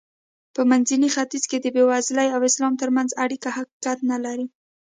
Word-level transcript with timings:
په 0.55 0.61
منځني 0.69 1.09
ختیځ 1.15 1.43
کې 1.49 1.57
د 1.59 1.67
بېوزلۍ 1.75 2.27
او 2.35 2.41
اسلام 2.49 2.73
ترمنځ 2.81 3.09
اړیکه 3.23 3.49
حقیقت 3.57 3.97
نه 4.11 4.17
لري. 4.25 4.47